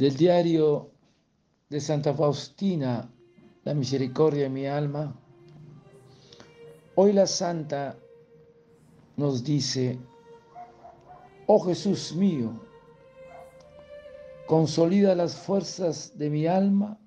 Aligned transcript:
del 0.00 0.16
diario 0.16 0.90
de 1.68 1.78
Santa 1.78 2.14
Faustina, 2.14 3.12
la 3.64 3.74
misericordia 3.74 4.44
de 4.44 4.48
mi 4.48 4.66
alma. 4.66 5.14
Hoy 6.94 7.12
la 7.12 7.26
Santa 7.26 7.98
nos 9.18 9.44
dice, 9.44 9.98
oh 11.46 11.60
Jesús 11.60 12.14
mío, 12.16 12.58
consolida 14.46 15.14
las 15.14 15.36
fuerzas 15.36 16.16
de 16.16 16.30
mi 16.30 16.46
alma 16.46 16.98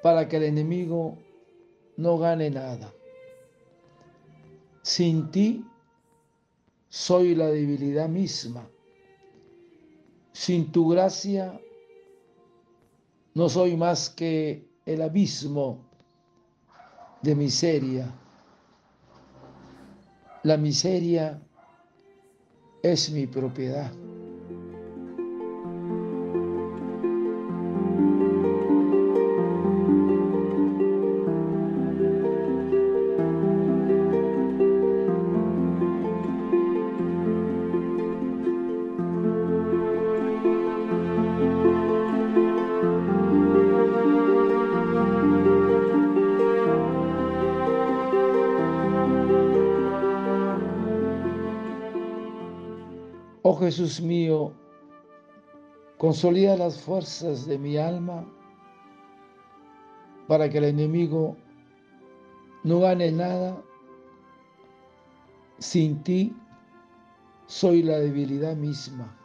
para 0.00 0.28
que 0.28 0.36
el 0.36 0.44
enemigo 0.44 1.18
no 1.96 2.18
gane 2.18 2.50
nada. 2.50 2.94
Sin 4.82 5.28
ti 5.32 5.64
soy 6.88 7.34
la 7.34 7.48
debilidad 7.48 8.08
misma. 8.08 8.70
Sin 10.38 10.70
tu 10.70 10.90
gracia 10.90 11.60
no 13.34 13.48
soy 13.48 13.76
más 13.76 14.08
que 14.08 14.70
el 14.86 15.02
abismo 15.02 15.84
de 17.22 17.34
miseria. 17.34 18.08
La 20.44 20.56
miseria 20.56 21.42
es 22.84 23.10
mi 23.10 23.26
propiedad. 23.26 23.90
Oh 53.50 53.56
Jesús 53.56 53.98
mío, 53.98 54.52
consolida 55.96 56.54
las 56.54 56.82
fuerzas 56.82 57.46
de 57.46 57.56
mi 57.56 57.78
alma 57.78 58.26
para 60.26 60.50
que 60.50 60.58
el 60.58 60.64
enemigo 60.64 61.34
no 62.62 62.80
gane 62.80 63.10
nada. 63.10 63.56
Sin 65.60 66.02
ti 66.02 66.36
soy 67.46 67.82
la 67.82 67.98
debilidad 68.00 68.54
misma. 68.54 69.16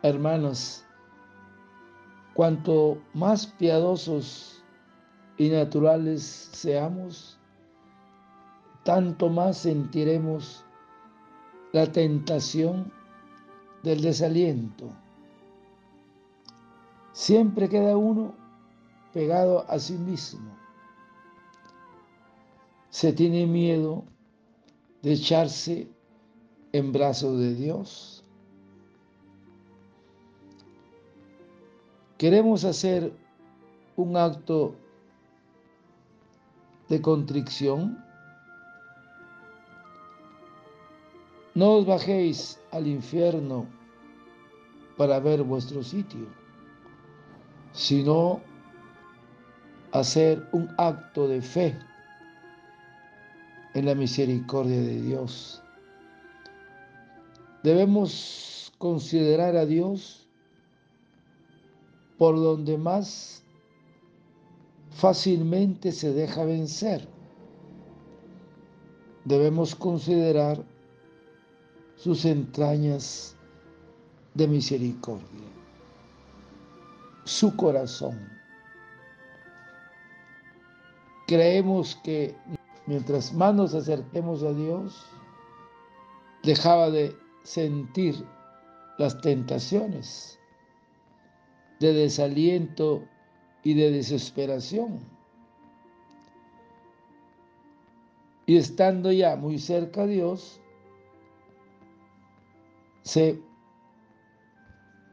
Hermanos, 0.00 0.86
cuanto 2.32 2.96
más 3.12 3.46
piadosos 3.46 4.64
y 5.36 5.50
naturales 5.50 6.22
seamos, 6.22 7.38
tanto 8.84 9.28
más 9.28 9.58
sentiremos 9.58 10.64
la 11.72 11.90
tentación 11.92 12.90
del 13.82 14.00
desaliento. 14.00 14.90
Siempre 17.12 17.68
queda 17.68 17.96
uno 17.96 18.34
pegado 19.12 19.68
a 19.68 19.78
sí 19.78 19.94
mismo. 19.94 20.56
Se 22.90 23.12
tiene 23.12 23.46
miedo 23.46 24.04
de 25.02 25.12
echarse 25.12 25.88
en 26.72 26.92
brazos 26.92 27.38
de 27.38 27.54
Dios. 27.54 28.24
Queremos 32.16 32.64
hacer 32.64 33.12
un 33.96 34.16
acto 34.16 34.74
de 36.88 37.00
contrición 37.00 38.04
No 41.58 41.68
os 41.78 41.86
bajéis 41.86 42.60
al 42.70 42.86
infierno 42.86 43.66
para 44.96 45.18
ver 45.18 45.42
vuestro 45.42 45.82
sitio, 45.82 46.28
sino 47.72 48.40
hacer 49.90 50.48
un 50.52 50.68
acto 50.78 51.26
de 51.26 51.42
fe 51.42 51.76
en 53.74 53.86
la 53.86 53.96
misericordia 53.96 54.80
de 54.80 55.02
Dios. 55.02 55.60
Debemos 57.64 58.72
considerar 58.78 59.56
a 59.56 59.66
Dios 59.66 60.28
por 62.18 62.36
donde 62.36 62.78
más 62.78 63.42
fácilmente 64.90 65.90
se 65.90 66.12
deja 66.12 66.44
vencer. 66.44 67.08
Debemos 69.24 69.74
considerar 69.74 70.77
sus 71.98 72.24
entrañas 72.24 73.36
de 74.34 74.46
misericordia, 74.46 75.48
su 77.24 77.54
corazón. 77.56 78.30
Creemos 81.26 81.96
que 82.04 82.34
mientras 82.86 83.34
más 83.34 83.54
nos 83.54 83.74
acerquemos 83.74 84.42
a 84.44 84.52
Dios, 84.52 85.04
dejaba 86.44 86.88
de 86.88 87.14
sentir 87.42 88.24
las 88.96 89.20
tentaciones 89.20 90.38
de 91.80 91.92
desaliento 91.92 93.04
y 93.64 93.74
de 93.74 93.90
desesperación. 93.90 95.00
Y 98.46 98.56
estando 98.56 99.12
ya 99.12 99.36
muy 99.36 99.58
cerca 99.58 100.02
a 100.02 100.06
Dios, 100.06 100.60
se 103.08 103.42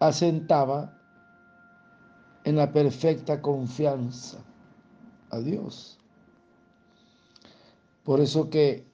asentaba 0.00 1.00
en 2.42 2.56
la 2.56 2.72
perfecta 2.72 3.40
confianza 3.40 4.38
a 5.30 5.38
Dios. 5.38 5.96
Por 8.02 8.18
eso 8.18 8.50
que 8.50 8.84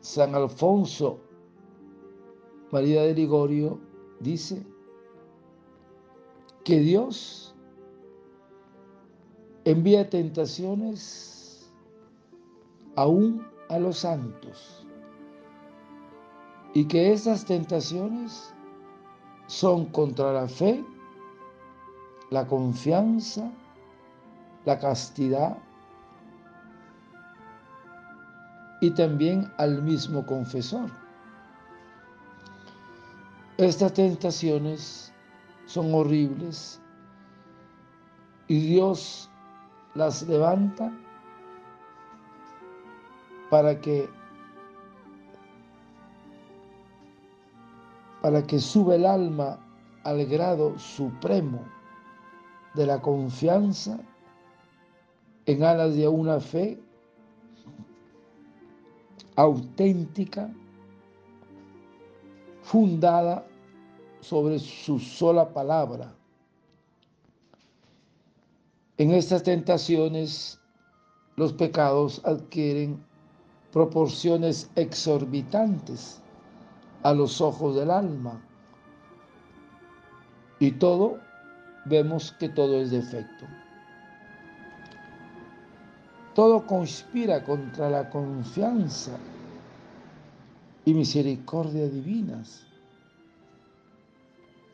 San 0.00 0.34
Alfonso 0.34 1.18
María 2.70 3.04
de 3.04 3.14
Ligorio 3.14 3.80
dice 4.20 4.66
que 6.62 6.78
Dios 6.78 7.54
envía 9.64 10.10
tentaciones 10.10 11.72
aún 12.96 13.46
a 13.70 13.78
los 13.78 13.96
santos 13.96 14.86
y 16.74 16.84
que 16.84 17.12
esas 17.12 17.44
tentaciones 17.44 18.54
son 19.46 19.86
contra 19.86 20.32
la 20.32 20.48
fe, 20.48 20.84
la 22.30 22.46
confianza, 22.46 23.50
la 24.64 24.78
castidad 24.78 25.58
y 28.80 28.90
también 28.92 29.50
al 29.58 29.82
mismo 29.82 30.24
confesor. 30.24 30.90
Estas 33.58 33.92
tentaciones 33.92 35.12
son 35.66 35.92
horribles 35.92 36.80
y 38.48 38.60
Dios 38.60 39.28
las 39.94 40.22
levanta 40.22 40.92
para 43.50 43.78
que 43.80 44.08
para 48.22 48.46
que 48.46 48.58
sube 48.58 48.96
el 48.96 49.06
alma 49.06 49.58
al 50.04 50.24
grado 50.26 50.78
supremo 50.78 51.64
de 52.74 52.86
la 52.86 53.00
confianza 53.00 53.98
en 55.46 55.62
alas 55.62 55.94
de 55.94 56.06
una 56.06 56.40
fe 56.40 56.80
auténtica, 59.36 60.52
fundada 62.62 63.46
sobre 64.20 64.58
su 64.58 64.98
sola 64.98 65.48
palabra. 65.48 66.14
En 68.98 69.12
estas 69.12 69.42
tentaciones 69.42 70.60
los 71.36 71.54
pecados 71.54 72.20
adquieren 72.24 73.02
proporciones 73.72 74.70
exorbitantes 74.76 76.20
a 77.02 77.12
los 77.12 77.40
ojos 77.40 77.76
del 77.76 77.90
alma. 77.90 78.40
Y 80.58 80.72
todo, 80.72 81.18
vemos 81.86 82.32
que 82.32 82.48
todo 82.48 82.80
es 82.80 82.90
defecto. 82.90 83.46
Todo 86.34 86.66
conspira 86.66 87.42
contra 87.42 87.90
la 87.90 88.08
confianza 88.10 89.16
y 90.84 90.94
misericordia 90.94 91.88
divinas. 91.88 92.66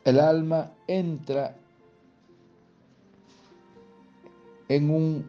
el 0.05 0.21
alma 0.21 0.71
entra 0.87 1.53
en 4.69 4.89
un 4.89 5.25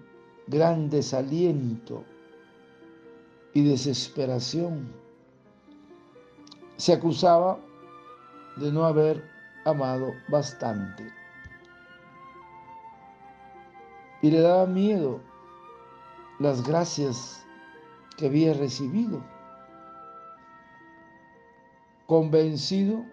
gran 0.47 0.89
desaliento 0.89 2.05
y 3.55 3.63
desesperación. 3.63 4.87
Se 6.79 6.93
acusaba 6.93 7.59
de 8.57 8.73
no 8.73 8.85
haber 8.85 9.23
amado 9.65 10.15
bastante. 10.29 11.13
Y 14.23 14.31
le 14.31 14.41
daba 14.41 14.67
miedo 14.67 15.21
las 16.39 16.67
gracias 16.67 17.45
que 18.17 18.27
había 18.27 18.55
recibido, 18.55 19.23
convencido 22.07 23.05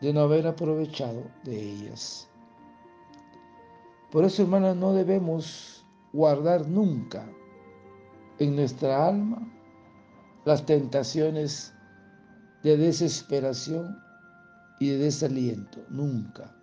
de 0.00 0.12
no 0.12 0.20
haber 0.20 0.46
aprovechado 0.46 1.22
de 1.44 1.60
ellas. 1.60 2.28
Por 4.10 4.24
eso, 4.24 4.42
hermanas, 4.42 4.76
no 4.76 4.92
debemos 4.92 5.86
guardar 6.12 6.66
nunca 6.68 7.26
en 8.38 8.56
nuestra 8.56 9.08
alma 9.08 9.46
las 10.44 10.66
tentaciones 10.66 11.72
de 12.62 12.76
desesperación 12.76 14.00
y 14.78 14.90
de 14.90 14.98
desaliento, 14.98 15.80
nunca. 15.88 16.54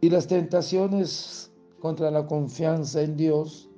Y 0.00 0.10
las 0.10 0.26
tentaciones 0.26 1.50
contra 1.80 2.10
la 2.10 2.26
confianza 2.26 3.02
en 3.02 3.16
Dios, 3.16 3.68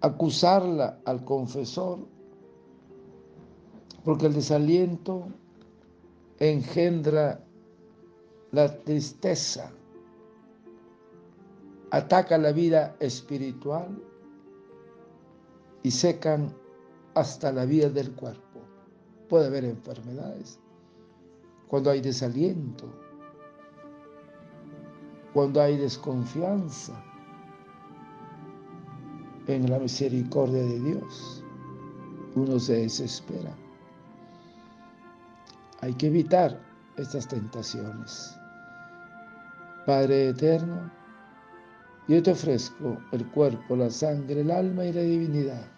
acusarla 0.00 0.98
al 1.04 1.24
confesor, 1.24 2.06
porque 4.04 4.26
el 4.26 4.34
desaliento 4.34 5.26
engendra 6.38 7.42
la 8.52 8.78
tristeza, 8.84 9.72
ataca 11.90 12.36
la 12.36 12.52
vida 12.52 12.96
espiritual 13.00 13.98
y 15.84 15.90
secan 15.90 16.50
hasta 17.14 17.52
la 17.52 17.66
vida 17.66 17.90
del 17.90 18.10
cuerpo. 18.12 18.60
Puede 19.28 19.46
haber 19.46 19.66
enfermedades 19.66 20.58
cuando 21.68 21.90
hay 21.90 22.00
desaliento, 22.00 22.86
cuando 25.32 25.60
hay 25.60 25.76
desconfianza 25.76 26.92
en 29.46 29.70
la 29.70 29.78
misericordia 29.78 30.62
de 30.62 30.80
Dios. 30.80 31.44
Uno 32.34 32.58
se 32.58 32.78
desespera. 32.78 33.54
Hay 35.82 35.92
que 35.94 36.06
evitar 36.06 36.58
estas 36.96 37.28
tentaciones. 37.28 38.34
Padre 39.84 40.30
eterno, 40.30 40.90
yo 42.08 42.22
te 42.22 42.30
ofrezco 42.30 42.96
el 43.12 43.30
cuerpo, 43.32 43.76
la 43.76 43.90
sangre, 43.90 44.40
el 44.40 44.50
alma 44.50 44.86
y 44.86 44.92
la 44.94 45.02
divinidad 45.02 45.73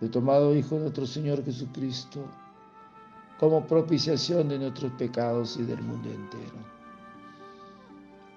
de 0.00 0.08
tomado 0.08 0.54
Hijo 0.54 0.76
de 0.76 0.82
nuestro 0.82 1.06
Señor 1.06 1.44
Jesucristo 1.44 2.24
como 3.38 3.66
propiciación 3.66 4.48
de 4.48 4.58
nuestros 4.58 4.92
pecados 4.92 5.56
y 5.56 5.62
del 5.62 5.82
mundo 5.82 6.10
entero. 6.10 6.56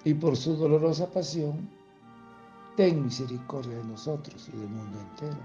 Y 0.04 0.14
por 0.14 0.36
su 0.36 0.56
dolorosa 0.56 1.10
pasión, 1.10 1.68
ten 2.76 3.04
misericordia 3.04 3.76
de 3.76 3.84
nosotros 3.84 4.48
y 4.48 4.56
del 4.56 4.68
mundo 4.68 4.98
entero. 5.00 5.40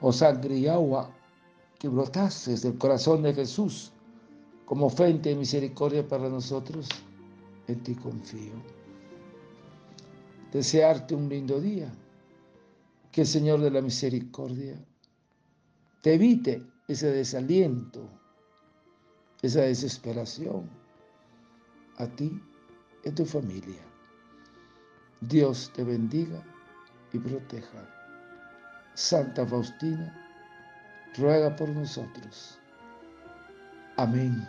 Oh 0.00 0.12
sangre 0.12 0.56
y 0.56 0.66
agua 0.66 1.10
que 1.78 1.88
brotaste 1.88 2.52
desde 2.52 2.68
el 2.68 2.78
corazón 2.78 3.22
de 3.22 3.34
Jesús 3.34 3.92
como 4.64 4.90
fuente 4.90 5.30
de 5.30 5.36
misericordia 5.36 6.06
para 6.06 6.28
nosotros, 6.28 6.88
en 7.68 7.82
ti 7.82 7.94
confío. 7.94 8.54
Desearte 10.52 11.14
un 11.14 11.28
lindo 11.28 11.60
día, 11.60 11.92
que 13.16 13.22
el 13.22 13.26
Señor 13.26 13.62
de 13.62 13.70
la 13.70 13.80
misericordia 13.80 14.78
te 16.02 16.16
evite 16.16 16.62
ese 16.86 17.10
desaliento, 17.10 18.10
esa 19.40 19.62
desesperación 19.62 20.68
a 21.96 22.06
ti 22.08 22.38
y 23.02 23.08
a 23.08 23.14
tu 23.14 23.24
familia. 23.24 23.80
Dios 25.22 25.72
te 25.74 25.82
bendiga 25.82 26.44
y 27.14 27.18
proteja. 27.18 27.88
Santa 28.92 29.46
Faustina, 29.46 30.14
ruega 31.16 31.56
por 31.56 31.70
nosotros. 31.70 32.58
Amén. 33.96 34.46